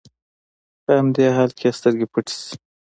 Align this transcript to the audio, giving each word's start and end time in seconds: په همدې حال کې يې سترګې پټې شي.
په 0.83 0.91
همدې 0.99 1.25
حال 1.35 1.49
کې 1.57 1.67
يې 1.69 1.75
سترګې 1.77 2.05
پټې 2.13 2.33
شي. 2.43 2.53